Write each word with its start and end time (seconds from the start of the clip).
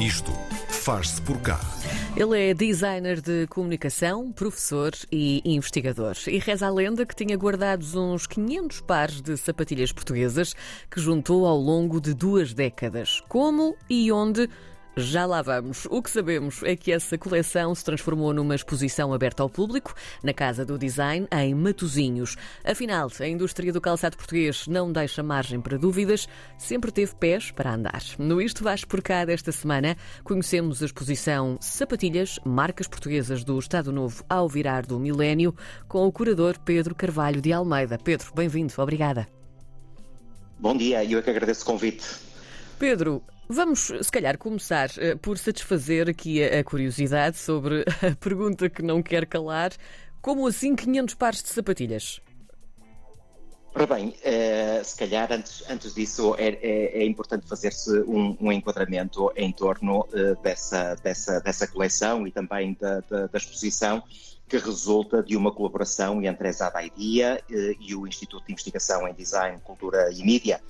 Isto 0.00 0.30
faz-se 0.68 1.20
por 1.20 1.40
cá. 1.40 1.58
Ele 2.16 2.50
é 2.50 2.54
designer 2.54 3.20
de 3.20 3.48
comunicação, 3.48 4.30
professor 4.30 4.92
e 5.10 5.42
investigador. 5.44 6.14
E 6.28 6.38
reza 6.38 6.68
a 6.68 6.70
lenda 6.70 7.04
que 7.04 7.16
tinha 7.16 7.36
guardados 7.36 7.96
uns 7.96 8.24
500 8.24 8.80
pares 8.82 9.20
de 9.20 9.36
sapatilhas 9.36 9.90
portuguesas 9.90 10.54
que 10.88 11.00
juntou 11.00 11.44
ao 11.44 11.58
longo 11.58 12.00
de 12.00 12.14
duas 12.14 12.54
décadas. 12.54 13.20
Como 13.28 13.76
e 13.90 14.12
onde? 14.12 14.48
Já 14.98 15.24
lá 15.26 15.40
vamos. 15.42 15.86
O 15.88 16.02
que 16.02 16.10
sabemos 16.10 16.60
é 16.64 16.74
que 16.74 16.90
essa 16.90 17.16
coleção 17.16 17.72
se 17.72 17.84
transformou 17.84 18.34
numa 18.34 18.56
exposição 18.56 19.12
aberta 19.12 19.44
ao 19.44 19.48
público 19.48 19.94
na 20.24 20.34
Casa 20.34 20.64
do 20.64 20.76
Design, 20.76 21.28
em 21.30 21.54
Matozinhos. 21.54 22.36
Afinal, 22.64 23.08
a 23.20 23.28
indústria 23.28 23.72
do 23.72 23.80
calçado 23.80 24.16
português 24.16 24.66
não 24.66 24.90
deixa 24.90 25.22
margem 25.22 25.60
para 25.60 25.78
dúvidas, 25.78 26.28
sempre 26.58 26.90
teve 26.90 27.14
pés 27.14 27.52
para 27.52 27.74
andar. 27.74 28.02
No 28.18 28.42
Isto 28.42 28.64
Vais 28.64 28.84
Por 28.84 29.00
Cá 29.00 29.24
desta 29.24 29.52
semana, 29.52 29.96
conhecemos 30.24 30.82
a 30.82 30.86
exposição 30.86 31.56
Sapatilhas, 31.60 32.40
marcas 32.44 32.88
portuguesas 32.88 33.44
do 33.44 33.56
Estado 33.56 33.92
Novo 33.92 34.24
ao 34.28 34.48
virar 34.48 34.84
do 34.84 34.98
milénio, 34.98 35.54
com 35.86 36.06
o 36.06 36.12
curador 36.12 36.58
Pedro 36.58 36.92
Carvalho 36.92 37.40
de 37.40 37.52
Almeida. 37.52 37.98
Pedro, 37.98 38.32
bem-vindo. 38.34 38.74
Obrigada. 38.78 39.28
Bom 40.58 40.76
dia, 40.76 41.04
eu 41.04 41.20
é 41.20 41.22
que 41.22 41.30
agradeço 41.30 41.62
o 41.62 41.66
convite. 41.66 42.04
Pedro, 42.78 43.22
Vamos, 43.50 43.90
se 44.02 44.12
calhar, 44.12 44.36
começar 44.36 44.90
uh, 44.90 45.16
por 45.18 45.38
satisfazer 45.38 46.06
aqui 46.06 46.44
a, 46.44 46.62
curiosidade 46.62 47.38
sobre 47.38 47.82
a 48.06 48.14
pergunta 48.14 48.68
que 48.68 48.82
não 48.82 49.02
quer 49.02 49.24
calar: 49.24 49.72
como 50.20 50.46
assim 50.46 50.76
500 50.76 51.14
pares 51.14 51.42
de 51.42 51.48
sapatilhas? 51.48 52.20
Ora 53.74 53.86
bem, 53.86 54.08
uh, 54.08 54.84
se 54.84 54.96
calhar 54.98 55.32
antes, 55.32 55.64
antes 55.70 55.94
disso 55.94 56.34
é, 56.36 56.48
é, 56.60 57.02
é 57.02 57.06
importante 57.06 57.48
fazer-se 57.48 58.00
um, 58.00 58.36
um, 58.38 58.52
enquadramento 58.52 59.32
em 59.34 59.50
torno 59.50 60.00
uh, 60.00 60.42
dessa, 60.42 60.94
dessa, 60.96 61.40
dessa 61.40 61.66
coleção 61.66 62.26
e 62.26 62.30
também 62.30 62.76
da, 62.78 63.00
da, 63.00 63.26
da, 63.28 63.38
exposição 63.38 64.02
que 64.46 64.58
resulta 64.58 65.22
de 65.22 65.36
uma 65.36 65.52
colaboração 65.52 66.22
entre 66.22 66.48
a 66.48 66.52
Zada 66.52 66.82
Idea 66.82 67.40
e 67.78 67.94
o 67.94 68.06
Instituto 68.06 68.46
de 68.46 68.52
Investigação 68.52 69.06
em 69.06 69.12
Design, 69.12 69.58
Cultura 69.60 70.10
e 70.10 70.22
Mídia 70.22 70.60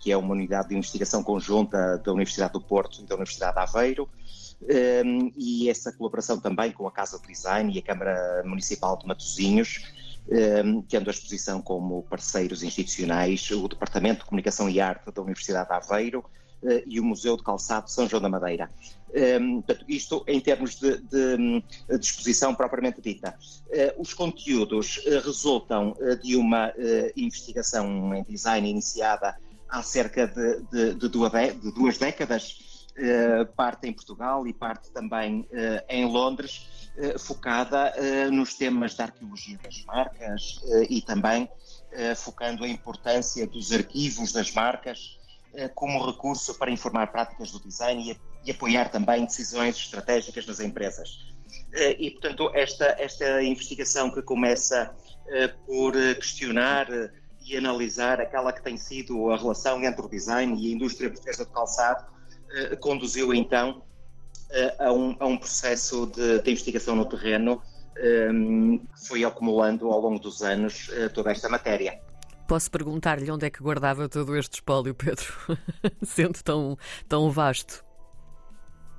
que 0.00 0.12
é 0.12 0.16
uma 0.16 0.32
unidade 0.32 0.68
de 0.68 0.76
investigação 0.76 1.22
conjunta 1.22 1.98
da 1.98 2.12
Universidade 2.12 2.52
do 2.52 2.60
Porto 2.60 3.00
e 3.00 3.06
da 3.06 3.14
Universidade 3.14 3.54
de 3.54 3.60
Aveiro. 3.60 4.08
Ehm, 4.68 5.32
e 5.36 5.70
essa 5.70 5.92
colaboração 5.92 6.40
também 6.40 6.72
com 6.72 6.86
a 6.86 6.92
Casa 6.92 7.18
do 7.18 7.26
Design 7.26 7.72
e 7.72 7.78
a 7.78 7.82
Câmara 7.82 8.42
Municipal 8.44 8.96
de 8.96 9.06
Matosinhos, 9.06 9.92
ehm, 10.28 10.80
tendo 10.88 11.08
a 11.08 11.12
exposição 11.12 11.60
como 11.62 12.02
parceiros 12.04 12.62
institucionais 12.62 13.48
o 13.50 13.68
Departamento 13.68 14.20
de 14.20 14.26
Comunicação 14.26 14.68
e 14.68 14.80
Arte 14.80 15.12
da 15.12 15.22
Universidade 15.22 15.68
de 15.68 15.74
Aveiro, 15.74 16.24
e 16.86 16.98
o 16.98 17.04
Museu 17.04 17.36
de 17.36 17.42
Calçado 17.42 17.90
São 17.90 18.08
João 18.08 18.22
da 18.22 18.28
Madeira. 18.28 18.70
Um, 19.14 19.18
ehm, 19.18 19.64
isto 19.88 20.24
em 20.26 20.40
termos 20.40 20.78
de, 20.78 20.98
de, 20.98 21.36
de 21.88 22.04
exposição 22.04 22.54
propriamente 22.54 23.00
dita. 23.00 23.34
Uh, 23.68 24.00
os 24.02 24.12
conteúdos 24.12 24.98
uh, 24.98 25.20
resultam 25.24 25.96
de 26.22 26.36
uma 26.36 26.72
investigação 27.16 28.14
em 28.14 28.22
design 28.24 28.68
iniciada 28.68 29.36
há 29.68 29.82
cerca 29.82 30.26
de, 30.26 30.62
de, 30.70 30.94
de 30.94 31.08
duas, 31.08 31.32
de 31.94 32.00
décadas, 32.00 32.66
parte 33.54 33.86
em 33.86 33.92
Portugal 33.92 34.46
e 34.46 34.52
parte 34.52 34.90
também 34.90 35.46
em 35.88 36.06
Londres, 36.06 36.66
focada 37.18 37.92
nos 38.32 38.54
temas 38.54 38.94
da 38.94 39.04
arqueologia 39.04 39.58
das 39.62 39.84
marcas 39.84 40.60
e 40.88 41.02
também 41.02 41.48
focando 42.16 42.64
a 42.64 42.68
importância 42.68 43.46
dos 43.46 43.72
arquivos 43.72 44.32
das 44.32 44.52
marcas 44.52 45.17
eh, 45.17 45.17
como 45.74 46.04
recurso 46.04 46.54
para 46.54 46.70
informar 46.70 47.08
práticas 47.08 47.50
do 47.50 47.60
design 47.60 48.12
e, 48.12 48.48
e 48.48 48.50
apoiar 48.50 48.90
também 48.90 49.24
decisões 49.24 49.76
estratégicas 49.76 50.46
nas 50.46 50.60
empresas. 50.60 51.28
Eh, 51.72 51.96
e, 51.98 52.10
portanto, 52.10 52.50
esta, 52.54 52.84
esta 52.98 53.42
investigação 53.42 54.10
que 54.10 54.22
começa 54.22 54.94
eh, 55.28 55.48
por 55.66 55.92
questionar 55.92 56.86
e 57.44 57.56
analisar 57.56 58.20
aquela 58.20 58.52
que 58.52 58.62
tem 58.62 58.76
sido 58.76 59.30
a 59.30 59.36
relação 59.36 59.82
entre 59.82 60.04
o 60.04 60.08
design 60.08 60.60
e 60.60 60.70
a 60.70 60.74
indústria 60.74 61.08
portuguesa 61.08 61.44
do 61.44 61.50
calçado, 61.50 62.06
conduziu 62.80 63.32
então 63.34 63.82
a 64.78 64.90
um, 64.90 65.16
a 65.18 65.26
um 65.26 65.36
processo 65.36 66.06
de, 66.06 66.40
de, 66.40 66.50
investigação 66.50 66.96
no 66.96 67.04
terreno 67.04 67.62
que 67.94 69.06
foi 69.06 69.24
acumulando 69.24 69.90
ao 69.90 70.00
longo 70.00 70.18
dos 70.18 70.42
anos 70.42 70.90
toda 71.14 71.30
esta 71.30 71.48
matéria. 71.48 72.00
Posso 72.48 72.70
perguntar-lhe 72.70 73.30
onde 73.30 73.44
é 73.44 73.50
que 73.50 73.62
guardava 73.62 74.08
todo 74.08 74.34
este 74.34 74.54
espólio, 74.54 74.94
Pedro, 74.94 75.34
sendo 76.02 76.42
tão, 76.42 76.78
tão 77.06 77.30
vasto? 77.30 77.84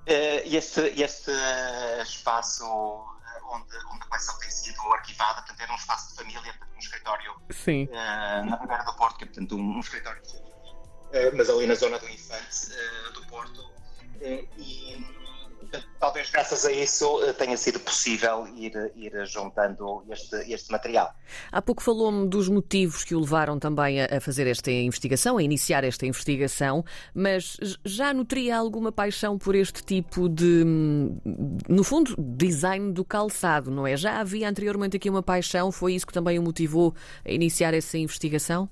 Uh, 0.07 0.45
este, 0.45 0.81
este 0.81 1.31
espaço 2.03 2.63
eh, 2.63 3.41
onde, 3.45 3.75
onde 3.91 4.03
a 4.03 4.05
coleção 4.05 4.37
tem 4.37 4.51
sido 4.51 4.79
arquivada, 4.93 5.41
portanto, 5.41 5.61
era 5.61 5.71
um 5.71 5.75
espaço 5.75 6.09
de 6.09 6.15
família, 6.17 6.53
portanto, 6.53 6.75
um 6.75 6.77
escritório. 6.77 7.31
Uh, 7.33 8.45
na 8.45 8.57
Ribeira 8.57 8.83
do 8.83 8.93
Porto, 8.95 9.17
que 9.17 9.23
é, 9.23 9.27
portanto, 9.27 9.55
um, 9.55 9.77
um 9.77 9.79
escritório 9.79 10.21
de 10.21 10.31
família, 10.31 10.55
uh, 10.55 11.35
mas 11.35 11.49
ali 11.49 11.65
na 11.65 11.73
zona 11.73 11.97
do 11.97 12.07
Infante, 12.07 12.69
do 13.15 13.25
Porto. 13.25 13.67
e 14.21 15.18
talvez 15.99 16.29
graças 16.29 16.65
a 16.65 16.71
isso 16.71 17.23
eh, 17.23 17.33
tenha 17.33 17.57
sido 17.57 17.79
possível 17.79 18.47
ir, 18.55 18.91
ir 18.95 19.25
juntando 19.25 20.03
este, 20.09 20.35
este 20.51 20.71
material. 20.71 21.13
Há 21.51 21.61
pouco 21.61 21.81
falou-me 21.81 22.27
dos 22.27 22.47
motivos 22.47 23.03
que 23.03 23.15
o 23.15 23.19
levaram 23.19 23.59
também 23.59 24.01
a, 24.01 24.19
fazer 24.21 24.47
esta 24.47 24.71
investigação, 24.71 25.37
a 25.37 25.43
iniciar 25.43 25.83
esta 25.83 26.05
investigação, 26.05 26.83
mas 27.13 27.57
já 27.85 28.13
nutria 28.13 28.57
alguma 28.57 28.91
paixão 28.91 29.37
por 29.37 29.55
este 29.55 29.83
tipo 29.83 30.27
de, 30.27 30.63
no 31.67 31.83
fundo, 31.83 32.15
design 32.17 32.91
do 32.91 33.03
calçado, 33.03 33.69
não 33.71 33.85
é? 33.85 33.95
Já 33.95 34.19
havia 34.19 34.49
anteriormente 34.49 34.97
aqui 34.97 35.09
uma 35.09 35.23
paixão, 35.23 35.71
foi 35.71 35.93
isso 35.93 36.07
que 36.07 36.13
também 36.13 36.39
o 36.39 36.43
motivou 36.43 36.93
a 37.25 37.31
iniciar 37.31 37.73
essa 37.73 37.97
investigação? 37.97 38.69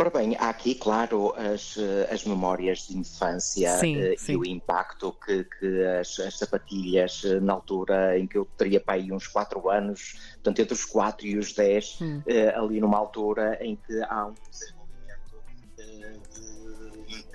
Ora 0.00 0.08
bem, 0.08 0.34
há 0.38 0.48
aqui, 0.48 0.74
claro, 0.74 1.34
as, 1.36 1.76
as 2.10 2.24
memórias 2.24 2.88
de 2.88 2.96
infância 2.96 3.76
sim, 3.76 3.98
uh, 3.98 4.18
sim. 4.18 4.32
e 4.32 4.36
o 4.38 4.46
impacto 4.46 5.12
que, 5.12 5.44
que 5.44 5.84
as, 5.84 6.18
as, 6.20 6.38
sapatilhas, 6.38 7.22
eh, 7.22 7.38
na 7.38 7.52
altura 7.52 8.18
em 8.18 8.26
que 8.26 8.38
eu 8.38 8.46
teria 8.56 8.80
para 8.80 8.94
aí 8.94 9.12
uns 9.12 9.26
4 9.26 9.68
anos, 9.68 10.14
portanto, 10.36 10.58
entre 10.60 10.72
os 10.72 10.86
4 10.86 11.26
e 11.26 11.36
os 11.36 11.52
10, 11.52 11.98
hum. 12.00 12.22
uh, 12.26 12.64
ali 12.64 12.80
numa 12.80 12.96
altura 12.96 13.58
em 13.60 13.76
que 13.76 14.00
há 14.04 14.24
um 14.24 14.34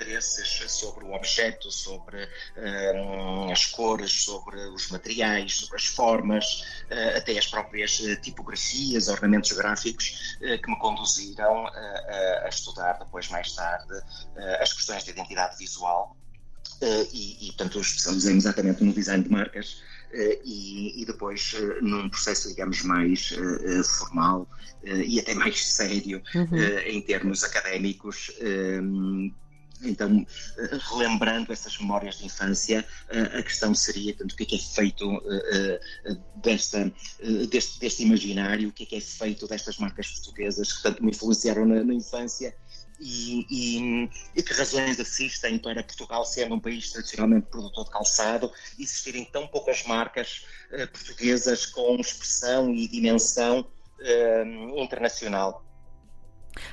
interesses 0.05 0.71
sobre 0.71 1.03
o 1.05 1.13
objeto, 1.13 1.71
sobre 1.71 2.23
uh, 2.23 3.51
as 3.51 3.65
cores, 3.65 4.11
sobre 4.11 4.59
os 4.67 4.89
materiais, 4.91 5.55
sobre 5.55 5.77
as 5.77 5.85
formas, 5.85 6.45
uh, 6.91 7.17
até 7.17 7.37
as 7.37 7.47
próprias 7.47 8.01
eh, 8.05 8.15
tipografias, 8.17 9.07
ornamentos 9.07 9.51
gráficos, 9.53 10.37
uh, 10.41 10.61
que 10.61 10.69
me 10.69 10.77
conduziram 10.79 11.67
a 11.67 12.47
estudar 12.47 12.93
depois, 12.93 13.29
mais 13.29 13.53
tarde, 13.53 13.93
as 14.61 14.71
questões 14.73 15.03
de 15.03 15.11
identidade 15.11 15.57
visual. 15.57 16.15
e, 17.13 17.47
e, 17.47 17.47
portanto, 17.47 17.79
especializei-me 17.79 18.37
exatamente 18.37 18.83
no 18.83 18.93
design 18.93 19.23
de 19.23 19.29
marcas. 19.29 19.81
Uh, 20.13 20.39
e, 20.45 21.01
e, 21.01 21.05
depois 21.05 21.53
uh, 21.53 21.83
num 21.83 22.07
processo, 22.07 22.47
digamos, 22.47 22.83
mais 22.83 23.31
uh, 23.31 23.83
formal 23.83 24.47
e 24.83 25.19
até 25.19 25.33
mais 25.35 25.65
sério 25.65 26.21
uhum. 26.33 26.57
em 26.85 27.01
termos 27.01 27.43
académicos, 27.43 28.31
então, 29.81 30.25
eh, 30.57 30.77
relembrando 30.91 31.51
essas 31.51 31.77
memórias 31.79 32.17
de 32.17 32.25
infância, 32.25 32.85
eh, 33.09 33.39
a 33.39 33.43
questão 33.43 33.73
seria 33.73 34.13
tanto 34.13 34.33
o 34.33 34.35
que 34.35 34.43
é 34.43 34.45
que 34.45 34.55
é 34.55 34.59
feito 34.59 35.21
eh, 35.51 35.79
desta, 36.35 36.91
deste, 37.49 37.79
deste 37.79 38.03
imaginário, 38.03 38.69
o 38.69 38.71
que 38.71 38.83
é 38.83 38.85
que 38.85 38.95
é 38.95 39.01
feito 39.01 39.47
destas 39.47 39.77
marcas 39.77 40.07
portuguesas 40.09 40.71
que 40.71 40.83
tanto 40.83 41.03
me 41.03 41.11
influenciaram 41.11 41.65
na, 41.65 41.83
na 41.83 41.93
infância 41.93 42.55
e, 42.99 43.45
e, 43.49 44.09
e, 44.35 44.43
que 44.43 44.53
razões 44.53 44.99
assistem 44.99 45.59
para 45.59 45.83
Portugal, 45.83 46.23
sendo 46.25 46.55
um 46.55 46.59
país 46.59 46.91
tradicionalmente 46.91 47.47
produtor 47.47 47.85
de 47.85 47.91
calçado, 47.91 48.51
existirem 48.79 49.25
tão 49.25 49.47
poucas 49.47 49.83
marcas 49.83 50.45
portuguesas 50.93 51.65
com 51.65 51.99
expressão 51.99 52.73
e 52.73 52.87
dimensão 52.87 53.67
internacional. 54.77 55.64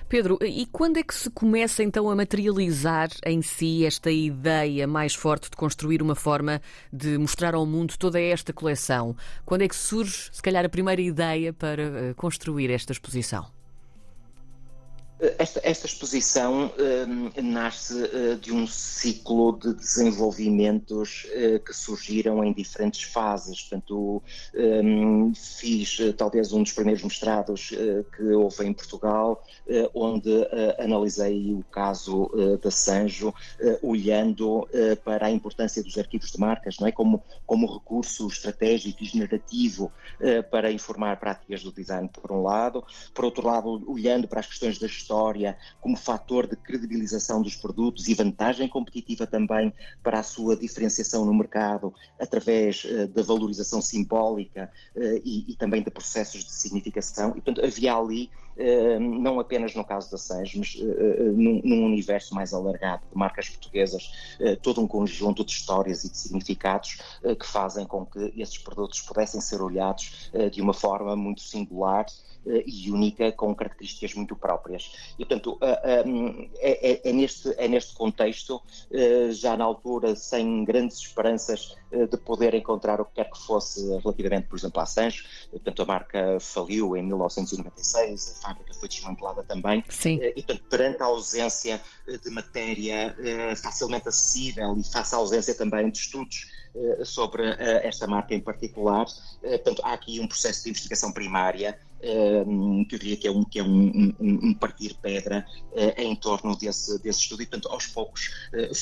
Pedro, 0.09 0.39
e 0.41 0.67
quando 0.67 0.99
é 0.99 1.03
que 1.03 1.15
se 1.15 1.31
começa 1.31 1.83
então 1.83 2.09
a 2.11 2.17
materializar 2.17 3.09
em 3.25 3.43
si 3.43 3.85
esta 3.85 4.11
ideia 4.11 4.87
mais 4.87 5.15
forte 5.15 5.51
de 5.51 5.57
construir 5.57 6.03
uma 6.03 6.15
forma 6.15 6.61
de 6.93 7.19
mostrar 7.19 7.55
ao 7.55 7.67
mundo 7.67 7.95
toda 7.99 8.21
esta 8.21 8.53
coleção? 8.53 9.17
Quando 9.45 9.63
é 9.63 9.69
que 9.69 9.77
surge, 9.77 10.29
se 10.33 10.43
calhar, 10.43 10.65
a 10.65 10.69
primeira 10.69 11.01
ideia 11.01 11.53
para 11.53 11.83
eh, 11.83 12.15
construir 12.15 12.71
esta 12.71 12.93
exposição? 12.93 13.62
Esta, 15.39 15.61
esta 15.63 15.87
exposição 15.87 16.73
um, 17.07 17.43
nasce 17.43 17.95
uh, 17.95 18.37
de 18.37 18.53
um 18.53 18.67
ciclo 18.67 19.57
de 19.57 19.73
desenvolvimentos 19.73 21.27
uh, 21.27 21.61
que 21.61 21.73
surgiram 21.73 22.43
em 22.43 22.53
diferentes 22.53 23.05
fases. 23.05 23.61
Portanto, 23.63 24.21
um, 24.53 25.33
fiz 25.33 26.01
uh, 26.01 26.13
talvez 26.13 26.53
um 26.53 26.65
dos 26.65 26.73
primeiros 26.73 27.05
mestrados 27.05 27.71
que 28.17 28.23
houve 28.33 28.67
em 28.67 28.73
Portugal, 28.73 29.45
onde 29.95 30.31
analisei 30.79 31.53
o 31.53 31.63
caso 31.71 32.31
da 32.63 32.71
Sanjo, 32.71 33.33
olhando 33.83 34.69
para 35.05 35.27
a 35.27 35.31
importância 35.31 35.83
dos 35.83 35.97
arquivos 35.97 36.33
de 36.33 36.41
marcas, 36.41 36.77
não 36.81 36.89
é 36.89 36.93
como 36.93 37.23
como 37.47 37.73
recurso 37.73 38.27
estratégico 38.27 39.03
e 39.03 39.07
generativo 39.07 39.93
para 40.51 40.73
informar 40.73 41.19
práticas 41.19 41.63
do 41.63 41.73
design 41.73 42.09
por 42.09 42.33
um 42.33 42.43
lado, 42.43 42.85
por 43.15 43.25
outro 43.25 43.47
lado 43.47 43.83
olhando 43.87 44.27
para 44.27 44.41
as 44.41 44.47
questões 44.47 44.79
da 44.79 44.87
gestão 44.87 45.12
história 45.13 45.59
como 45.81 45.97
fator 45.97 46.47
de 46.47 46.57
credibilização 46.57 47.43
dos 47.43 47.55
produtos 47.55 48.09
e 48.09 48.15
vantagem 48.15 48.67
competitiva 48.67 49.27
também 49.27 49.73
para 50.03 50.21
a 50.21 50.23
sua 50.23 50.57
diferenciação 50.57 51.27
no 51.27 51.35
mercado 51.35 51.93
através 52.19 52.85
uh, 52.85 53.07
da 53.09 53.23
valorização 53.23 53.83
simbólica 53.83 54.73
uh, 54.97 55.21
e, 55.23 55.53
e, 55.53 55.57
também 55.57 55.83
de 55.83 55.91
processos 55.91 56.45
de 56.45 56.53
significação. 56.53 57.31
E, 57.31 57.43
portanto, 57.43 57.63
havia 57.63 57.95
ali, 57.95 58.31
uh, 58.57 59.01
não 59.01 59.39
apenas 59.39 59.75
no 59.75 59.85
caso 59.85 60.11
da 60.11 60.17
Sanj, 60.17 60.57
mas 60.57 60.77
num, 61.35 61.61
num, 61.63 61.85
universo 61.85 62.35
mais 62.35 62.55
alargado 62.55 63.03
de 63.11 63.19
marcas 63.19 63.51
portuguesas, 63.51 64.11
todo 64.63 64.81
um 64.81 64.87
conjunto 64.87 65.45
de 65.45 65.53
histórias 65.53 66.05
e 66.05 66.11
de 66.11 66.17
significados 66.17 67.01
que 67.39 67.47
fazem 67.47 67.87
com 67.87 68.07
que 68.07 68.33
esses 68.37 68.57
produtos 68.57 69.01
pudessem 69.01 69.41
ser 69.41 69.61
olhados 69.61 70.31
de 70.51 70.63
uma 70.63 70.73
forma 70.73 71.15
muito 71.17 71.43
singular 71.43 72.07
e 72.45 72.91
única, 72.91 73.31
com 73.33 73.55
características 73.55 74.15
muito 74.15 74.35
próprias. 74.35 74.93
E, 75.19 75.25
portanto, 75.25 75.53
uh, 75.55 76.49
é, 76.59 76.93
é, 76.93 77.09
é, 77.09 77.13
neste, 77.13 77.55
é 77.57 77.69
neste 77.69 77.95
contexto, 77.95 78.61
já 79.31 79.57
na 79.57 79.65
altura, 79.65 80.15
sem 80.17 80.65
grandes 80.65 80.99
esperanças 80.99 81.77
de 81.91 82.17
poder 82.17 82.55
encontrar 82.55 83.01
o 83.01 83.05
que 83.05 83.15
quer 83.17 83.31
que 83.31 83.39
fosse 83.39 83.87
relativamente, 83.99 84.49
por 84.49 84.59
exemplo, 84.59 84.81
à 84.81 84.87
Sancho, 84.87 85.25
portanto, 85.51 85.83
a 85.83 85.85
marca 85.85 86.39
faliu 86.41 86.97
em 86.97 87.03
1996, 87.03 88.37
a 88.39 88.47
fábrica 88.49 88.75
foi 88.75 88.89
desmantelada 88.89 89.43
também, 89.43 89.85
Sim. 89.89 90.19
e, 90.23 90.43
portanto, 90.43 90.65
perante 90.69 91.03
a 91.03 91.07
ausência 91.07 91.81
de 92.07 92.31
matéria 92.31 93.15
facilmente 93.63 94.09
acessível 94.09 94.77
e 94.77 94.85
face 94.85 95.15
à 95.15 95.19
ausência 95.19 95.55
também 95.55 95.91
de 95.91 95.99
estudos 95.99 96.51
sobre 97.05 97.45
esta 97.83 98.07
marca 98.07 98.35
em 98.35 98.41
particular, 98.41 99.07
portanto, 99.41 99.83
há 99.85 99.93
aqui 99.93 100.21
um 100.21 100.27
processo 100.27 100.65
de 100.65 100.71
investigação 100.71 101.13
primária 101.13 101.79
que 102.89 102.97
eu 102.97 102.99
diria 102.99 103.17
que 103.17 103.29
é 103.29 103.31
um, 103.31 103.45
que 103.45 103.59
é 103.61 103.63
um, 103.63 104.13
um, 104.19 104.49
um 104.49 104.55
partir 104.55 104.95
pedra 105.01 105.47
uh, 105.71 106.01
em 106.01 106.15
torno 106.17 106.57
desse, 106.57 107.01
desse 107.01 107.21
estudo 107.21 107.43
e, 107.43 107.47
portanto, 107.47 107.73
aos 107.73 107.87
poucos 107.87 108.29
uh, 108.53 108.75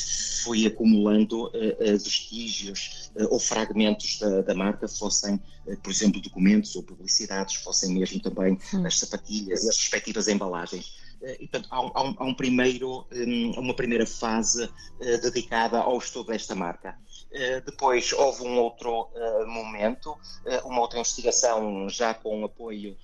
fui 0.43 0.67
acumulando 0.67 1.49
uh, 1.49 1.99
vestígios 1.99 3.11
ou 3.31 3.39
fragmentos 3.39 4.19
da, 4.19 4.41
da 4.43 4.55
marca, 4.55 4.89
fossem, 4.89 5.41
por 5.83 5.91
exemplo, 5.91 6.21
documentos 6.21 6.75
ou 6.77 6.83
publicidades, 6.83 7.57
fossem 7.57 7.93
mesmo 7.93 8.21
também 8.21 8.59
as 8.85 8.99
sapatilhas 8.99 9.65
e 9.65 9.69
as 9.69 9.77
respectivas 9.77 10.29
embalagens. 10.29 11.00
E, 11.23 11.47
portanto, 11.47 11.69
há, 11.71 11.83
um, 11.83 12.15
há 12.19 12.25
um 12.25 12.35
primeiro, 12.35 13.07
hum, 13.13 13.53
uma 13.57 13.75
primeira 13.75 14.07
fase 14.07 14.69
dedicada 14.99 15.79
ao 15.79 15.99
estudo 15.99 16.29
desta 16.29 16.55
marca. 16.55 16.99
Eh, 17.33 17.61
depois 17.61 18.13
houve 18.13 18.43
um 18.43 18.59
outro 18.59 19.09
momento, 19.47 20.17
uma 20.65 20.81
outra 20.81 20.99
investigação 20.99 21.89
já 21.89 22.13
com 22.13 22.43
o 22.43 22.45
apoio 22.45 22.97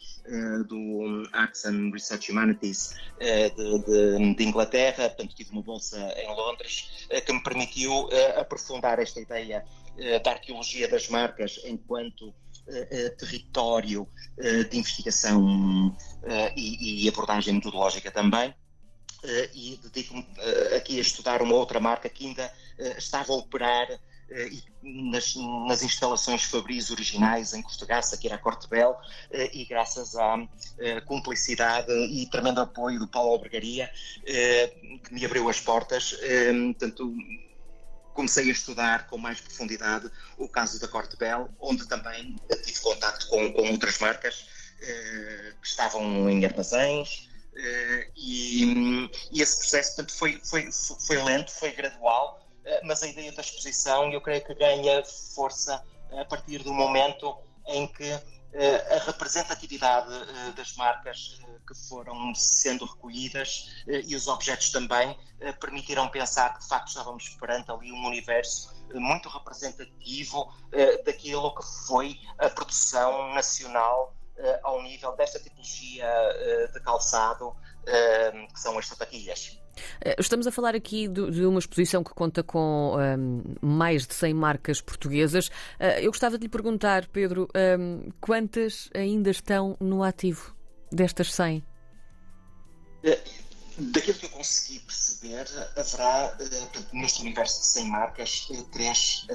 do 0.68 1.28
Arts 1.32 1.64
and 1.64 1.90
Research 1.92 2.32
Humanities 2.32 2.96
de, 3.20 3.78
de, 3.78 4.34
de, 4.34 4.44
Inglaterra, 4.44 5.08
portanto 5.08 5.34
tive 5.34 5.52
uma 5.52 5.62
bolsa 5.62 5.96
em 6.19 6.28
Londres 6.34 7.06
que 7.24 7.32
me 7.32 7.42
permitiu 7.42 8.08
aprofundar 8.36 8.98
esta 8.98 9.20
ideia 9.20 9.64
da 10.24 10.32
arqueologia 10.32 10.88
das 10.88 11.08
marcas 11.08 11.60
enquanto 11.64 12.34
território 13.18 14.08
de 14.70 14.78
investigação 14.78 15.96
e, 16.56 17.04
e 17.04 17.08
abordagem 17.08 17.54
metodológica 17.54 18.10
também. 18.10 18.54
E 19.54 19.78
dedico-me 19.82 20.26
aqui 20.76 20.98
a 20.98 21.00
estudar 21.00 21.42
uma 21.42 21.54
outra 21.54 21.80
marca 21.80 22.08
que 22.08 22.26
ainda 22.26 22.52
estava 22.98 23.32
a 23.32 23.36
operar 23.36 23.88
eh, 24.28 24.50
nas, 24.82 25.34
nas, 25.68 25.82
instalações 25.82 26.42
Fabris 26.44 26.90
originais 26.90 27.52
em 27.52 27.62
Costagarça, 27.62 28.16
que 28.16 28.26
era 28.26 28.36
a 28.36 28.38
Cortebel, 28.38 28.96
eh, 29.30 29.50
e 29.52 29.64
graças 29.64 30.16
à 30.16 30.36
eh, 30.78 31.00
cumplicidade 31.02 31.92
e 31.92 32.28
tremendo 32.28 32.60
apoio 32.60 32.98
do 32.98 33.06
Paulo 33.06 33.32
Albergaria, 33.32 33.90
que 34.24 35.14
me 35.14 35.24
abriu 35.24 35.48
as 35.48 35.60
portas. 35.60 36.16
Portanto, 36.78 37.14
comecei 38.16 38.48
a 38.48 38.52
estudar 38.52 39.06
com 39.06 39.18
mais 39.18 39.40
profundidade 39.40 40.10
o 40.36 40.48
caso 40.48 40.80
da 40.80 40.88
Cortebel, 40.88 41.48
onde 41.60 41.86
também 41.86 42.34
tive 42.64 42.80
contato 42.80 43.28
com, 43.28 43.52
com 43.52 43.70
outras 43.70 43.98
marcas 43.98 44.46
que 45.60 45.68
estavam 45.68 46.28
em 46.28 46.44
armazéns, 46.44 47.28
e, 48.16 49.08
e, 49.32 49.40
esse 49.40 49.58
processo 49.58 49.96
portanto, 49.96 50.18
foi, 50.18 50.40
foi, 50.44 50.68
foi 51.06 51.22
lento, 51.22 51.50
foi 51.50 51.72
gradual, 51.72 52.46
eh, 52.66 52.80
mas 52.84 53.02
a 53.02 53.06
ideia 53.06 53.32
da 53.32 53.40
exposição 53.40 54.12
eu 54.12 54.20
creio 54.20 54.44
que 54.44 54.54
ganha 54.54 55.02
força 55.04 55.82
a 56.10 56.24
partir 56.24 56.62
do 56.62 56.72
momento 56.72 57.36
em 57.66 57.86
que 57.86 58.04
eh, 58.04 58.22
a 58.54 59.04
representatividade 59.04 60.12
eh, 60.12 60.52
das 60.52 60.75
marcas 60.76 61.38
que 61.66 61.75
foram 61.88 62.34
sendo 62.34 62.84
recolhidas 62.84 63.84
e 63.87 64.14
os 64.14 64.28
objetos 64.28 64.70
também 64.70 65.19
permitiram 65.60 66.08
pensar 66.08 66.54
que 66.54 66.60
de 66.60 66.69
facto 66.69 66.88
estávamos 66.88 67.28
perante 67.40 67.70
ali 67.70 67.93
um 67.93 68.06
universo 68.06 68.75
muito 68.94 69.28
representativo 69.28 70.48
daquilo 71.04 71.54
que 71.54 71.62
foi 71.87 72.19
a 72.38 72.48
produção 72.48 73.34
nacional 73.34 74.14
ao 74.62 74.81
nível 74.82 75.14
desta 75.16 75.40
tipologia 75.40 76.08
de 76.72 76.81
calçado 76.81 77.56
que 77.84 78.60
são 78.60 78.78
as 78.78 78.87
sapatilhas. 78.87 79.58
Eh, 80.00 80.17
estamos 80.19 80.46
a 80.46 80.52
falar 80.52 80.75
aqui 80.75 81.08
de, 81.08 81.44
uma 81.44 81.58
exposição 81.58 82.02
que 82.02 82.11
conta 82.14 82.43
com 82.43 82.94
um, 82.94 83.00
ehm, 83.00 83.43
mais 83.61 84.06
de 84.06 84.14
100 84.14 84.34
marcas 84.34 84.81
portuguesas. 84.81 85.49
Uh, 85.49 86.00
eu 86.00 86.11
gostava 86.11 86.38
de 86.38 86.44
lhe 86.44 86.49
perguntar, 86.49 87.06
Pedro, 87.08 87.49
um, 87.55 87.58
ehm, 87.58 88.11
quantas 88.20 88.90
ainda 88.94 89.31
estão 89.31 89.76
no 89.81 90.02
ativo 90.02 90.55
destas 90.90 91.32
100? 91.32 91.64
Eh, 93.05 93.20
daquilo 93.78 94.19
que 94.19 94.26
eu 94.26 94.31
consegui 94.31 94.81
perceber, 94.81 95.46
haverá, 95.76 96.37
neste 96.93 97.20
universo 97.20 97.61
de 97.61 97.67
100 97.67 97.90
marcas, 97.90 98.49
três 98.72 99.26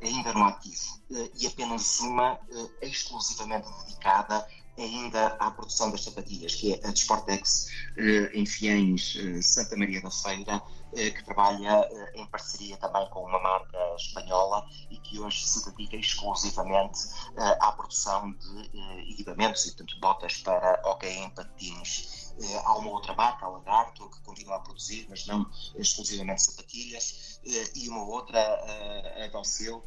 ainda 0.00 0.32
no 0.32 0.44
ativo 0.44 1.00
e 1.38 1.46
apenas 1.46 2.00
uma 2.00 2.38
exclusivamente 2.80 3.68
dedicada 3.84 4.46
ainda 4.80 5.28
à 5.38 5.50
produção 5.50 5.90
das 5.90 6.04
sapatilhas, 6.04 6.54
que 6.54 6.74
é 6.74 6.86
a 6.86 6.90
Desportex 6.90 7.68
eh, 7.96 8.30
em 8.34 8.46
Fiães, 8.46 9.16
eh, 9.18 9.42
Santa 9.42 9.76
Maria 9.76 10.00
da 10.00 10.10
Feira, 10.10 10.62
eh, 10.96 11.10
que 11.10 11.24
trabalha 11.24 11.88
em 12.14 12.26
parceria 12.26 12.76
também 12.78 13.08
com 13.10 13.20
uma 13.20 13.40
marca 13.40 13.78
espanhola 13.96 14.66
e 14.90 14.96
que 14.98 15.20
hoje 15.20 15.46
se 15.46 15.70
dedica 15.70 15.96
exclusivamente 15.96 16.98
à 17.36 17.72
produção 17.72 18.32
de 18.32 19.12
equipamentos 19.12 19.66
e, 19.66 19.68
portanto, 19.68 20.00
botas 20.00 20.38
para 20.38 20.80
hockey 20.84 21.08
em 21.08 21.30
patins. 21.30 22.29
Há 22.64 22.78
uma 22.78 22.90
outra 22.90 23.14
marca, 23.14 23.46
a 23.46 23.48
Lagarto, 23.48 24.08
que 24.10 24.20
continua 24.22 24.56
a 24.56 24.60
produzir, 24.60 25.06
mas 25.08 25.26
não 25.26 25.48
exclusivamente 25.76 26.42
sapatilhas, 26.42 27.40
e 27.74 27.88
uma 27.88 28.02
outra, 28.04 28.38
a 29.24 29.28
Docil, 29.28 29.82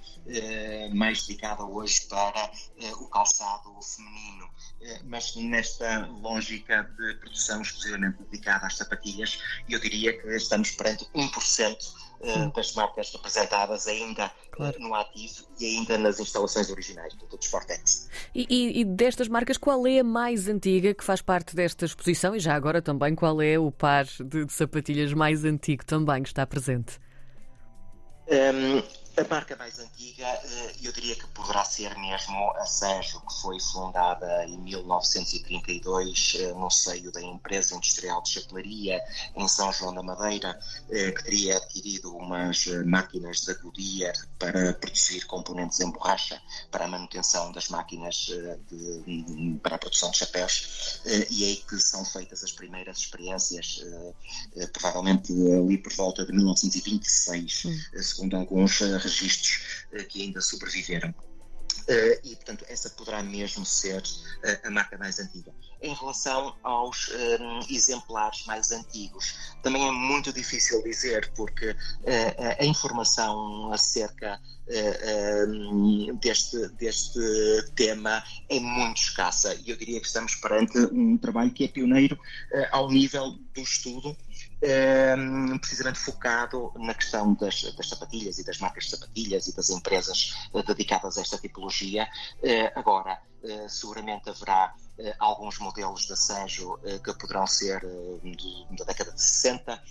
mais 0.94 1.26
dedicada 1.26 1.64
hoje 1.64 2.02
para 2.08 2.52
o 3.00 3.08
calçado 3.08 3.74
feminino. 3.82 4.50
Eh, 4.82 5.02
mas 5.04 5.36
nesta 5.36 6.08
lógica 6.08 6.84
de 6.84 7.16
produção 7.16 7.62
exclusivamente 7.62 8.22
dedicada 8.24 8.68
às 8.68 8.76
sapatilhas, 8.78 9.40
eu 9.70 9.80
diria 9.80 10.20
que 10.20 10.28
estamos 10.36 10.72
perante 10.72 11.06
1% 11.16 12.03
eh, 12.24 12.52
das 12.56 12.74
marcas 12.74 13.12
representadas 13.12 13.88
ainda 13.88 14.32
claro. 14.52 14.80
no 14.80 14.96
ativo 14.96 15.46
e 15.60 15.78
ainda 15.78 15.98
nas 15.98 16.20
instalações 16.20 16.70
originais 16.70 17.14
do 17.16 17.38
Sportex. 17.40 18.10
E, 18.34 18.48
e, 18.50 18.80
e, 18.80 18.86
destas 18.86 19.28
marcas, 19.28 19.58
qual 19.58 19.86
é 19.86 20.00
a 20.00 20.04
mais 20.04 20.48
antiga 20.48 20.94
que 20.94 21.04
faz 21.04 21.22
parte 21.22 21.56
desta 21.56 21.86
exposição? 21.86 22.36
E 22.36 22.40
já 22.40 22.56
agora 22.56 22.82
também, 22.82 23.14
qual 23.14 23.42
é 23.42 23.60
o 23.60 23.72
par 23.72 24.06
de, 24.06 24.46
de 24.46 24.54
sapatilhas 24.54 25.14
mais 25.14 25.44
antigo 25.44 25.86
também 25.86 26.24
que 26.24 26.30
está 26.30 26.46
presente? 26.46 26.98
Um, 28.28 29.03
A 29.16 29.24
marca 29.30 29.56
mais 29.56 29.78
antiga, 29.78 30.26
eh, 30.26 30.76
eu 30.82 30.92
diria 30.92 31.16
que 31.16 31.28
poderá 31.28 31.64
ser 31.64 31.96
mesmo 32.00 32.52
a 32.56 32.66
Sanjo, 32.66 33.22
que 33.22 33.42
foi 33.42 33.60
fundada 33.60 34.44
em 34.46 34.58
1932 34.58 36.34
eh, 36.40 36.54
no 36.54 36.72
seio 36.72 37.12
da 37.12 37.22
empresa 37.22 37.76
industrial 37.76 38.24
de 38.24 38.30
chapelaria 38.30 39.00
em 39.36 39.48
São 39.48 39.72
João 39.72 39.94
da 39.94 40.02
Madeira, 40.02 40.60
eh, 40.90 41.12
que 41.12 41.26
teria 41.26 41.58
adquirido 41.58 42.12
umas 42.16 42.66
máquinas 42.88 43.46
da 43.46 43.54
Goodyear 43.54 44.16
para 44.40 44.74
produzir 44.74 45.28
componentes 45.28 45.80
em 45.80 45.92
borracha 45.92 46.42
para 46.72 46.86
a 46.86 46.88
manutenção 46.88 47.52
das 47.52 47.70
máquinas 47.70 48.16
de, 48.16 49.60
para 49.62 49.76
a 49.76 49.78
produção 49.80 50.10
de 50.10 50.18
chapéus, 50.18 51.02
e 51.30 51.44
é 51.44 51.48
aí 51.50 51.58
que 51.58 51.78
são 51.80 52.04
feitas 52.04 52.44
as 52.44 52.52
primeiras 52.52 52.98
experiências, 52.98 53.80
provavelmente 54.74 55.32
ali 55.32 55.78
por 55.78 55.94
volta 55.94 56.26
de 56.26 56.34
1926, 56.34 57.66
hum. 57.66 58.02
segundo 58.02 58.38
alguns 58.38 58.82
registros 59.04 59.86
eh, 59.94 60.04
que 60.04 60.22
ainda 60.22 60.42
sobreviveram. 60.42 61.14
Uh, 61.84 62.16
e, 62.24 62.36
portanto, 62.38 62.64
essa 62.70 62.90
poderá 62.92 63.22
mesmo 63.22 63.66
ser 63.66 64.02
uh, 64.02 64.68
a 64.68 64.70
marca 64.70 64.98
mais 64.98 65.20
antiga. 65.20 65.52
Em 65.82 65.94
relação 65.94 66.56
aos 66.64 67.10
exemplares 67.70 68.46
mais 68.46 68.72
antigos, 68.72 69.36
também 69.62 69.86
é 69.86 69.92
muito 69.92 70.32
difícil 70.32 70.82
dizer, 70.82 71.30
porque 71.36 71.76
a 72.58 72.64
informação 72.64 73.70
acerca 73.74 74.40
deste, 76.22 76.70
deste 76.78 77.20
tema 77.76 78.24
é 78.48 78.62
muito 78.62 79.02
escassa. 79.02 79.54
E 79.56 79.72
eu 79.72 79.76
diria 79.76 80.00
que 80.00 80.08
estamos 80.08 80.36
perante 80.36 80.78
um 80.78 81.18
trabalho 81.18 81.52
que 81.52 81.66
é 81.66 81.68
pioneiro 81.68 82.18
ao 82.72 82.90
nível 82.90 83.32
do 83.54 83.62
estudo 83.62 84.16
Ehm, 84.66 85.58
precisamente 85.58 86.00
focado 86.00 86.72
na 86.78 86.94
questão 86.94 87.34
das, 87.34 87.64
das, 87.76 87.90
sapatilhas 87.90 88.38
e 88.38 88.46
das 88.46 88.60
marcas 88.60 88.86
de 88.86 88.92
sapatilhas 88.92 89.48
e 89.48 89.54
das 89.54 89.70
empresas 89.70 90.48
eh, 90.54 90.64
dedicadas 90.64 91.18
a 91.18 91.22
esta 91.22 91.38
tipologia. 91.38 92.08
Eh, 92.42 92.72
agora, 92.74 93.22
eh, 93.44 93.68
seguramente 93.68 94.30
haverá 94.30 94.74
alguns 95.20 95.58
modelos 95.58 96.08
da 96.08 96.16
Sanjo 96.16 96.80
que 97.04 97.14
poderão 97.16 97.48
ser 97.48 97.82
da 98.78 98.86
década 98.86 99.12
de 99.12 99.20
60. 99.20 99.84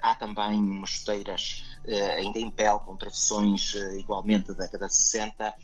há 0.00 0.14
também 0.14 0.62
mosteiras 0.62 1.64
ainda 2.18 2.38
em 2.38 2.50
pele, 2.50 2.78
com 2.80 2.96
travessões 2.96 3.74
igualmente 3.98 4.48
da 4.48 4.64
década 4.64 4.86
de 4.86 4.94
60. 4.94 5.54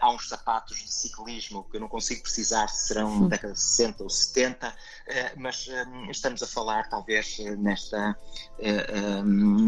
há 0.00 0.10
uns 0.10 0.28
sapatos 0.28 0.76
de 0.78 0.92
ciclismo 0.92 1.64
que 1.70 1.76
eu 1.76 1.80
não 1.80 1.88
consigo 1.88 2.22
precisar 2.22 2.68
se 2.68 2.88
serão 2.88 3.22
da 3.22 3.36
década 3.36 3.54
de 3.54 3.60
60 3.60 4.02
ou 4.02 4.10
70, 4.10 4.74
mas 5.36 5.68
estamos 6.10 6.42
a 6.42 6.46
falar 6.46 6.88
talvez 6.88 7.38
nesta 7.58 7.92
esta 7.92 8.16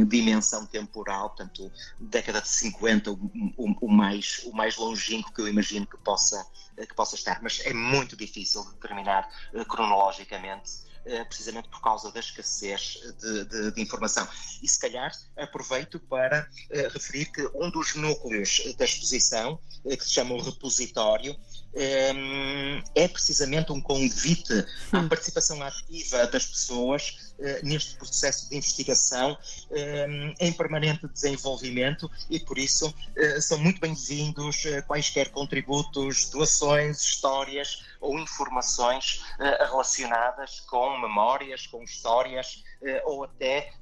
dimensão 0.09 0.67
temporal, 0.67 1.31
portanto, 1.31 1.71
década 1.99 2.41
de 2.41 2.49
50, 2.49 3.11
o, 3.11 3.19
o, 3.57 3.89
mais, 3.89 4.43
o 4.45 4.53
mais 4.53 4.77
longínquo 4.77 5.33
que 5.33 5.41
eu 5.41 5.49
imagino 5.49 5.87
que 5.87 5.97
possa, 5.99 6.47
que 6.77 6.95
possa 6.95 7.15
estar, 7.15 7.43
mas 7.43 7.61
é 7.65 7.73
muito 7.73 8.17
difícil 8.17 8.65
determinar 8.73 9.29
cronologicamente 9.69 10.85
precisamente 11.29 11.69
por 11.69 11.81
causa 11.81 12.11
da 12.11 12.21
escassez 12.21 12.99
de, 13.21 13.45
de, 13.45 13.71
de, 13.73 13.83
informação. 13.83 14.27
E 14.63 14.69
se 14.69 14.79
calhar 14.79 15.13
aproveito 15.37 16.01
para 16.01 16.49
uh, 16.71 16.89
referir 16.93 17.27
que 17.27 17.47
um 17.55 17.71
dos 17.71 17.95
núcleos 17.95 18.63
da 18.79 18.85
exposição, 18.85 19.59
uh, 19.85 19.97
que 19.97 20.05
se 20.05 20.15
chama 20.15 20.35
o 20.35 20.41
repositório, 20.41 21.37
é 21.77 23.09
precisamente 23.09 23.73
um 23.73 23.81
convite 23.81 24.53
à 24.93 24.99
hum. 24.99 25.09
participação 25.09 25.61
ativa 25.63 26.27
das 26.27 26.47
pessoas 26.47 27.35
eh, 27.37 27.61
neste 27.65 27.97
processo 27.97 28.49
de 28.49 28.57
investigação 28.57 29.37
eh, 29.73 30.07
em 30.39 30.53
permanente 30.53 31.09
desenvolvimento 31.09 32.09
e, 32.31 32.39
por 32.39 32.59
isso, 32.59 32.95
eh, 33.17 33.41
são 33.41 33.59
muito 33.59 33.81
bem-vindos 33.81 34.63
quaisquer 34.87 35.31
contributos, 35.31 36.31
doações, 36.31 37.01
histórias 37.01 37.85
ou 38.01 38.19
informações 38.19 39.25
relacionadas 39.39 40.61
com 40.61 40.97
memórias, 40.99 41.67
com 41.67 41.83
histórias 41.83 42.63
ou 43.05 43.25
até 43.25 43.73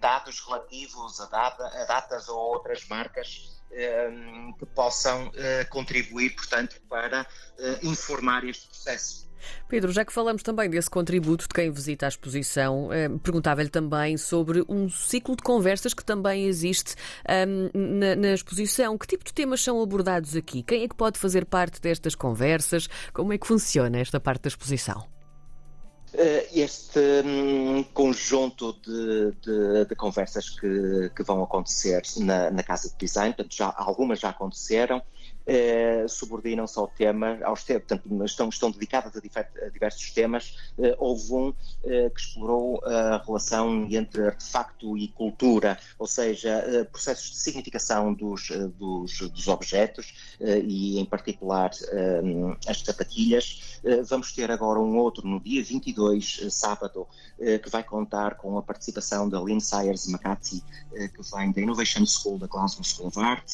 dados 0.00 0.40
relativos 0.40 1.20
a, 1.20 1.26
data, 1.26 1.66
a 1.66 1.84
datas 1.84 2.28
ou 2.28 2.38
outras 2.38 2.86
marcas 2.88 3.61
que 4.58 4.66
possam 4.66 5.30
contribuir, 5.70 6.34
portanto, 6.34 6.80
para 6.88 7.26
informar 7.82 8.44
este 8.44 8.68
processo. 8.68 9.32
Pedro, 9.68 9.92
já 9.92 10.04
que 10.04 10.12
falamos 10.12 10.42
também 10.42 10.68
desse 10.68 10.90
contributo 10.90 11.46
de 11.48 11.54
quem 11.54 11.70
visita 11.70 12.06
a 12.06 12.08
exposição, 12.08 12.92
eh, 12.92 13.08
perguntava-lhe 13.22 13.68
também 13.68 14.16
sobre 14.16 14.64
um 14.68 14.88
ciclo 14.88 15.36
de 15.36 15.42
conversas 15.42 15.94
que 15.94 16.04
também 16.04 16.46
existe 16.46 16.94
ehm, 17.26 17.70
na, 17.74 18.16
na, 18.16 18.34
exposição. 18.34 18.96
Que 18.96 19.06
tipo 19.06 19.24
de 19.24 19.32
temas 19.32 19.62
são 19.62 19.80
abordados 19.82 20.36
aqui? 20.36 20.62
Quem 20.62 20.82
é 20.84 20.88
que 20.88 20.94
pode 20.94 21.18
fazer 21.18 21.44
parte 21.44 21.80
destas 21.80 22.14
conversas? 22.14 22.88
Como 23.12 23.32
é 23.32 23.38
que 23.38 23.46
funciona 23.46 23.98
esta 23.98 24.20
parte 24.20 24.42
da 24.42 24.48
exposição? 24.48 25.06
Eh, 26.14 26.48
este 26.52 27.22
um, 27.24 27.82
conjunto 27.82 28.74
de, 28.74 29.32
de, 29.40 29.84
de, 29.86 29.96
conversas 29.96 30.50
que, 30.50 31.10
que 31.16 31.22
vão 31.22 31.42
acontecer 31.42 32.02
na, 32.18 32.50
na, 32.50 32.62
Casa 32.62 32.90
de 32.90 32.96
Design, 32.98 33.32
portanto, 33.34 33.56
já, 33.56 33.72
algumas 33.74 34.20
já 34.20 34.28
aconteceram, 34.28 35.02
eh, 35.46 36.06
subordinam-se 36.08 36.78
ao 36.78 36.86
tema, 36.86 37.38
aos 37.42 37.64
temas, 37.64 37.84
portanto, 37.86 38.24
estão, 38.24 38.48
estão 38.48 38.70
dedicadas 38.70 39.12
a, 39.16 39.68
diversos 39.68 40.10
temas. 40.12 40.56
Eh, 40.78 40.94
houve 40.98 41.32
um 41.32 41.54
eh, 41.84 42.10
que 42.10 42.20
explorou 42.20 42.80
a 42.84 43.22
relação 43.24 43.86
entre 43.90 44.26
artefacto 44.26 44.96
e 44.96 45.08
cultura, 45.08 45.78
ou 45.98 46.06
seja, 46.06 46.86
processos 46.90 47.30
de 47.30 47.36
significação 47.36 48.12
dos, 48.14 48.50
dos, 48.78 49.18
dos 49.18 49.48
objetos 49.48 50.36
e, 50.40 50.98
em 50.98 51.04
particular, 51.04 51.70
as 52.66 52.80
sapatilhas. 52.80 53.78
vamos 54.04 54.32
ter 54.32 54.50
agora 54.50 54.78
um 54.80 54.96
outro 54.96 55.26
no 55.26 55.40
dia 55.40 55.62
22, 55.62 56.46
sábado, 56.50 57.06
que 57.38 57.70
vai 57.70 57.82
contar 57.82 58.36
com 58.36 58.58
a 58.58 58.62
participação 58.62 59.28
da 59.28 59.40
Lynn 59.40 59.60
Sayers 59.60 60.08
McCarthy, 60.08 60.62
que 60.92 61.36
vem 61.36 61.52
da 61.52 61.60
Innovation 61.60 62.06
School 62.06 62.38
da 62.38 62.46
Glasgow 62.46 62.84
School 62.84 63.08
of 63.08 63.18
Art. 63.18 63.44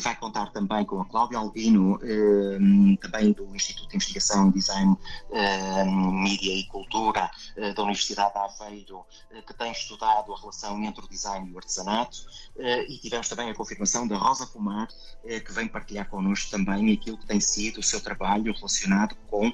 Vai 0.00 0.16
contar 0.16 0.50
também 0.52 0.84
com 0.84 1.00
a 1.00 1.04
Cláudia 1.04 1.38
Albino, 1.38 1.98
ehm, 2.02 2.96
também 2.96 3.32
do 3.32 3.54
Instituto 3.54 3.88
de 3.88 3.96
Investigação, 3.96 4.50
Design, 4.50 4.96
ehm, 5.32 6.08
Mídia 6.22 6.52
e 6.54 6.64
Cultura 6.64 7.30
eh, 7.56 7.72
da 7.72 7.82
Universidade 7.82 8.32
de 8.32 8.38
Aveiro, 8.38 9.04
eh, 9.30 9.42
que 9.42 9.54
tem 9.54 9.72
estudado 9.72 10.32
a 10.32 10.38
relação 10.38 10.82
entre 10.82 11.04
o 11.04 11.08
design 11.08 11.48
e 11.48 11.52
o 11.52 11.58
artesanato, 11.58 12.18
eh, 12.58 12.84
e 12.88 12.98
tivemos 12.98 13.28
também 13.28 13.50
a 13.50 13.54
confirmação 13.54 14.06
da 14.06 14.16
Rosa 14.16 14.46
Pomar, 14.46 14.88
que 15.24 15.52
vem 15.52 15.68
partilhar 15.68 16.08
connosco 16.08 16.50
também 16.50 16.92
aquilo 16.92 17.18
que 17.18 17.26
tem 17.26 17.40
sido 17.40 17.80
o 17.80 17.82
seu 17.82 18.00
trabalho 18.00 18.52
relacionado 18.54 19.14
com 19.26 19.52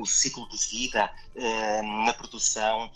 o 0.00 0.04
ciclo 0.04 0.46
de 0.48 0.58
vida 0.68 1.10
na 2.04 2.12
produção 2.12 2.90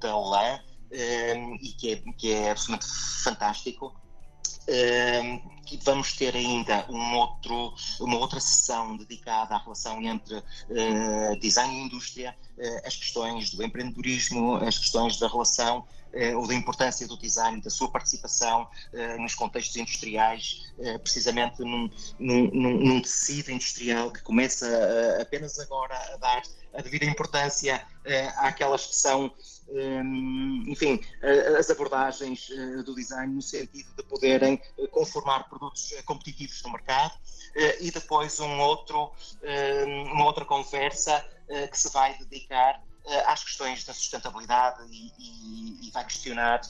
da 0.00 0.16
lã, 0.16 0.60
e 0.90 1.72
que 1.76 1.92
é, 1.92 1.96
que 2.16 2.32
é 2.32 2.50
absolutamente 2.50 2.86
fantástico 3.22 3.94
vamos 5.76 6.12
ter 6.12 6.34
ainda 6.34 6.86
um 6.88 7.16
outro, 7.16 7.74
uma 8.00 8.16
outra 8.16 8.40
sessão 8.40 8.96
dedicada 8.96 9.54
à 9.54 9.58
relação 9.58 10.02
entre 10.02 10.36
uh, 10.36 11.40
design 11.40 11.74
e 11.74 11.82
indústria, 11.84 12.36
uh, 12.56 12.86
as 12.86 12.96
questões 12.96 13.50
do 13.50 13.62
empreendedorismo, 13.62 14.56
as 14.56 14.78
questões 14.78 15.18
da 15.18 15.28
relação 15.28 15.78
uh, 16.14 16.38
ou 16.38 16.46
da 16.46 16.54
importância 16.54 17.06
do 17.06 17.18
design, 17.18 17.60
da 17.60 17.70
sua 17.70 17.90
participação 17.90 18.68
nos 19.18 19.34
contextos 19.34 19.76
industriais, 19.76 20.72
precisamente 21.02 21.60
num, 21.60 21.90
num, 22.18 22.50
num, 22.50 23.02
tecido 23.02 23.50
industrial 23.50 24.10
que 24.10 24.22
começa 24.22 24.66
apenas 25.20 25.58
agora 25.58 25.94
a 26.14 26.16
dar 26.16 26.42
a 26.74 26.82
devida 26.82 27.04
importância 27.04 27.84
àquelas 28.36 28.86
que 28.86 28.96
são 28.96 29.32
enfim, 30.66 31.00
as 31.58 31.68
abordagens 31.70 32.48
eh, 32.50 32.82
do 32.82 32.94
design 32.94 33.34
no 33.34 33.42
sentido 33.42 33.88
de 33.94 34.02
poderem 34.04 34.60
eh, 34.78 34.86
conformar 34.86 35.48
produtos 35.58 35.92
eh, 35.92 36.02
competitivos 36.02 36.62
no 36.62 36.72
mercado 36.72 37.14
e 37.80 37.90
depois 37.90 38.38
um 38.38 38.60
outro, 38.60 39.10
hum, 39.42 40.12
uma 40.12 40.26
outra 40.26 40.44
conversa 40.44 41.24
que 41.70 41.78
se 41.78 41.90
vai 41.92 42.16
dedicar 42.18 42.80
às 43.26 43.42
questões 43.42 43.84
da 43.84 43.92
sustentabilidade 43.92 44.80
e, 44.90 45.12
e, 45.18 45.88
e 45.88 45.90
vai 45.90 46.04
questionar 46.04 46.60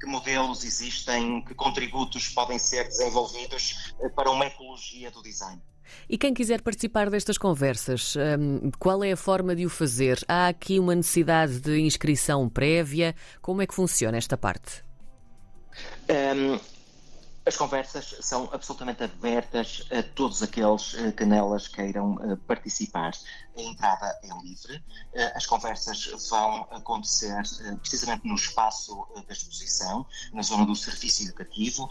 que 0.00 0.06
modelos 0.06 0.64
existem, 0.64 1.44
que 1.44 1.54
contributos 1.54 2.28
podem 2.30 2.58
ser 2.58 2.84
desenvolvidos 2.88 3.94
para 4.16 4.30
uma 4.30 4.46
ecologia 4.46 5.10
do 5.10 5.22
design. 5.22 5.60
E 6.08 6.16
quem 6.16 6.32
quiser 6.34 6.62
participar 6.62 7.10
destas 7.10 7.38
conversas, 7.38 8.14
hum, 8.16 8.70
qual 8.78 9.02
é 9.02 9.12
a 9.12 9.16
forma 9.16 9.54
de 9.54 9.66
o 9.66 9.70
fazer? 9.70 10.24
Há 10.28 10.48
aqui 10.48 10.78
uma 10.78 10.94
necessidade 10.94 11.60
de 11.60 11.80
inscrição 11.80 12.48
prévia? 12.48 13.14
Como 13.40 13.62
é 13.62 13.66
que 13.66 13.74
funciona 13.74 14.16
esta 14.16 14.36
parte? 14.36 14.84
Um, 16.08 16.58
As 17.46 17.56
conversas 17.56 18.16
são 18.20 18.50
absolutamente 18.52 19.04
abertas 19.04 19.86
a 19.92 20.02
todos 20.02 20.42
aqueles 20.42 20.96
que 21.16 21.24
nelas 21.24 21.68
queiram 21.68 22.16
participar. 22.46 23.12
A 23.56 23.60
entrada 23.62 24.18
é 24.22 24.28
livre, 24.42 24.84
as 25.34 25.46
conversas 25.46 26.10
vão 26.28 26.66
acontecer 26.70 27.40
precisamente 27.78 28.26
no 28.26 28.34
espaço 28.34 29.06
da 29.26 29.32
exposição, 29.32 30.04
na 30.32 30.42
zona 30.42 30.66
do 30.66 30.74
serviço 30.74 31.22
educativo, 31.22 31.88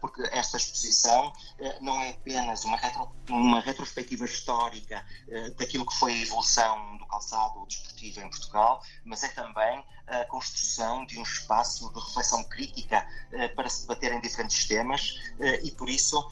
porque 0.00 0.22
esta 0.30 0.58
exposição 0.58 1.32
não 1.80 2.00
é 2.00 2.10
apenas 2.10 2.64
uma, 2.64 2.76
retro, 2.76 3.10
uma 3.28 3.60
retrospectiva 3.60 4.24
histórica 4.24 5.04
daquilo 5.56 5.86
que 5.86 5.94
foi 5.94 6.12
a 6.12 6.22
evolução 6.22 6.98
do 6.98 7.06
calçado 7.06 7.66
desportivo 7.66 8.20
em 8.20 8.30
Portugal, 8.30 8.82
mas 9.04 9.24
é 9.24 9.28
também 9.28 9.82
a 10.10 10.24
construção 10.24 11.06
de 11.06 11.18
um 11.18 11.22
espaço 11.22 11.92
de 11.92 12.00
reflexão 12.00 12.42
crítica 12.44 13.06
para 13.54 13.68
se 13.68 13.82
debater 13.82 14.12
em 14.12 14.20
diferentes 14.20 14.66
temas 14.66 15.20
e, 15.62 15.70
por 15.70 15.88
isso, 15.88 16.28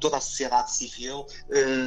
toda 0.00 0.16
a 0.16 0.20
sociedade 0.20 0.72
civil, 0.72 1.24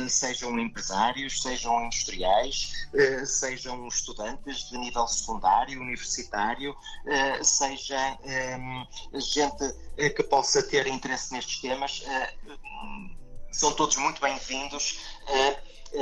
sejam 0.10 0.58
empresários, 0.58 1.42
sejam 1.42 1.86
industriais, 1.86 2.88
sejam 3.26 3.86
estudantes 3.88 4.70
de 4.70 4.78
nível 4.78 5.06
secundário, 5.08 5.82
universitário, 5.82 6.76
seja 7.44 8.18
gente 9.16 10.14
que 10.16 10.24
possa 10.24 10.64
ter 10.64 10.88
interesse 10.88 11.34
nestes 11.34 11.60
temas, 11.60 12.04
são 13.52 13.74
todos 13.74 13.98
muito 13.98 14.22
bem-vindos 14.22 15.02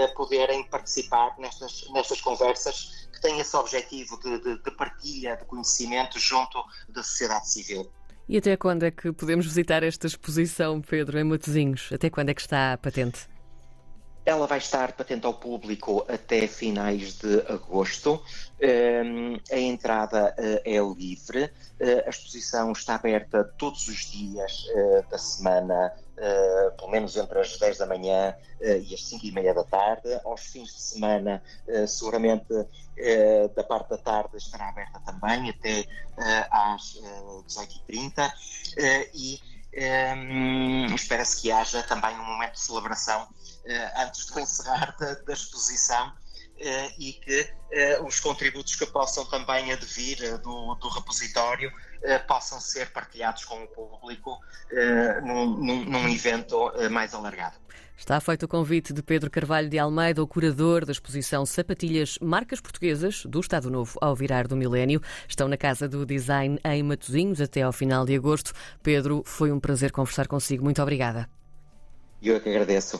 a 0.03 0.07
poderem 0.09 0.63
participar 0.65 1.35
nestas, 1.39 1.89
nestas 1.89 2.21
conversas 2.21 2.98
que 3.11 3.21
têm 3.21 3.39
esse 3.39 3.55
objetivo 3.55 4.19
de, 4.19 4.39
de, 4.39 4.63
de 4.63 4.71
partilha 4.71 5.35
de 5.35 5.45
conhecimento 5.45 6.19
junto 6.19 6.63
da 6.89 7.03
sociedade 7.03 7.49
civil. 7.49 7.91
E 8.27 8.37
até 8.37 8.55
quando 8.55 8.83
é 8.83 8.91
que 8.91 9.11
podemos 9.11 9.45
visitar 9.45 9.81
esta 9.81 10.05
exposição, 10.05 10.81
Pedro, 10.81 11.17
em 11.17 11.23
Matosinhos? 11.23 11.89
Até 11.91 12.09
quando 12.09 12.29
é 12.29 12.33
que 12.33 12.41
está 12.41 12.77
patente? 12.77 13.27
Ela 14.29 14.45
vai 14.45 14.59
estar 14.59 14.91
patente 14.91 15.25
ao 15.25 15.33
público 15.33 16.05
até 16.07 16.45
finais 16.47 17.15
de 17.15 17.39
agosto. 17.51 18.23
Um, 18.61 19.39
a 19.51 19.57
entrada 19.57 20.35
uh, 20.37 20.61
é 20.63 20.77
livre. 20.95 21.45
Uh, 21.45 22.05
a 22.05 22.09
exposição 22.11 22.71
está 22.71 22.93
aberta 22.93 23.43
todos 23.57 23.87
os 23.87 24.11
dias 24.11 24.67
uh, 24.67 25.09
da 25.09 25.17
semana, 25.17 25.91
pelo 26.77 26.91
menos 26.91 27.17
entre 27.17 27.39
as 27.39 27.57
10 27.57 27.77
da 27.79 27.87
manhã 27.87 28.35
e 28.61 28.93
as 28.93 29.07
5 29.07 29.25
e 29.25 29.31
meia 29.31 29.53
da 29.53 29.63
tarde. 29.63 30.09
Aos 30.25 30.41
fins 30.41 30.75
de 30.75 30.81
semana, 30.81 31.41
seguramente 31.87 32.53
da 33.55 33.63
parte 33.63 33.91
da 33.91 33.97
tarde 33.97 34.35
estará 34.35 34.67
aberta 34.67 34.99
também, 35.05 35.49
até 35.49 35.85
às 36.51 36.99
18h30. 37.47 38.33
e 39.13 39.39
um, 39.73 40.95
espera-se 40.95 41.41
que 41.41 41.51
haja 41.51 41.83
também 41.83 42.15
um 42.17 42.25
momento 42.25 42.53
de 42.53 42.61
celebração 42.61 43.23
uh, 43.23 44.01
antes 44.01 44.25
do 44.25 44.39
encerrar 44.39 44.95
da, 44.99 45.13
da 45.13 45.33
exposição 45.33 46.11
e 46.97 47.13
que 47.13 47.41
uh, 47.41 48.05
os 48.05 48.19
contributos 48.19 48.75
que 48.75 48.85
possam 48.85 49.25
também 49.25 49.71
advir 49.71 50.37
do, 50.39 50.75
do 50.75 50.89
repositório 50.89 51.71
possam 52.27 52.61
ser 52.61 52.91
partilhados 52.91 53.43
com 53.43 53.61
o 53.61 53.67
público 53.67 54.39
num, 55.21 55.47
num, 55.57 55.83
num 55.83 56.07
evento 56.07 56.71
mais 56.89 57.13
alargado. 57.13 57.57
Está 57.99 58.17
feito 58.21 58.43
o 58.43 58.47
convite 58.47 58.93
de 58.93 59.03
Pedro 59.03 59.29
Carvalho 59.29 59.69
de 59.69 59.77
Almeida, 59.77 60.23
o 60.23 60.27
curador 60.27 60.85
da 60.85 60.93
exposição 60.93 61.45
Sapatilhas 61.45 62.17
Marcas 62.21 62.61
Portuguesas 62.61 63.25
do 63.25 63.41
Estado 63.41 63.69
Novo 63.69 63.99
ao 64.01 64.15
virar 64.15 64.47
do 64.47 64.55
milénio. 64.55 65.01
Estão 65.27 65.49
na 65.49 65.57
Casa 65.57 65.85
do 65.85 66.05
Design 66.05 66.57
em 66.63 66.81
Matosinhos 66.81 67.41
até 67.41 67.61
ao 67.61 67.73
final 67.73 68.05
de 68.05 68.15
agosto. 68.15 68.53
Pedro, 68.81 69.21
foi 69.25 69.51
um 69.51 69.59
prazer 69.59 69.91
conversar 69.91 70.29
consigo. 70.29 70.63
Muito 70.63 70.81
obrigada. 70.81 71.29
Eu 72.23 72.37
é 72.37 72.39
que 72.39 72.49
agradeço. 72.49 72.97